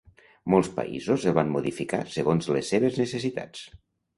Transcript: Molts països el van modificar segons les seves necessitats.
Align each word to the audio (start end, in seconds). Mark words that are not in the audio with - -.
Molts 0.53 0.69
països 0.77 1.27
el 1.31 1.35
van 1.39 1.53
modificar 1.57 2.01
segons 2.17 2.51
les 2.57 2.73
seves 2.75 2.99
necessitats. 3.03 3.63